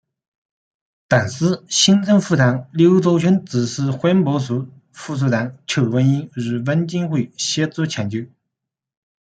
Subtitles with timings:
[1.07, 8.25] 当时行政院长刘兆玄指示环保署副署长邱文彦与文建会协助抢救。